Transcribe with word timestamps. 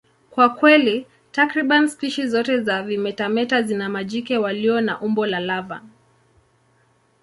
Kwa 0.31 0.49
kweli, 0.49 1.07
takriban 1.31 1.87
spishi 1.87 2.27
zote 2.27 2.59
za 2.61 2.83
vimetameta 2.83 3.61
zina 3.61 3.89
majike 3.89 4.37
walio 4.37 4.81
na 4.81 5.01
umbo 5.01 5.25
la 5.25 5.39
lava. 5.39 5.81